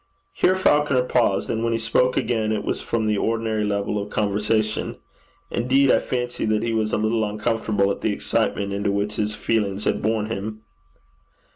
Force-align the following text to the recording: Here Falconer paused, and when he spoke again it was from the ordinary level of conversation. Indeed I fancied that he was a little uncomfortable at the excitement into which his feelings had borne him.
Here 0.33 0.55
Falconer 0.55 1.03
paused, 1.03 1.47
and 1.51 1.63
when 1.63 1.73
he 1.73 1.77
spoke 1.77 2.17
again 2.17 2.51
it 2.51 2.63
was 2.63 2.81
from 2.81 3.05
the 3.05 3.19
ordinary 3.19 3.63
level 3.63 4.01
of 4.01 4.09
conversation. 4.09 4.95
Indeed 5.51 5.91
I 5.91 5.99
fancied 5.99 6.49
that 6.49 6.63
he 6.63 6.73
was 6.73 6.91
a 6.91 6.97
little 6.97 7.23
uncomfortable 7.23 7.91
at 7.91 8.01
the 8.01 8.11
excitement 8.11 8.73
into 8.73 8.91
which 8.91 9.17
his 9.17 9.35
feelings 9.35 9.83
had 9.83 10.01
borne 10.01 10.25
him. 10.31 10.63